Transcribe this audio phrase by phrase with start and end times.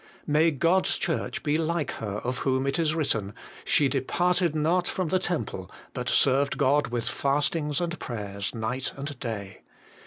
[0.25, 5.09] May God's Church be like her of whom it is written, 'She departed not from
[5.09, 9.61] the temple, but served God with fastings and prayers night and day.'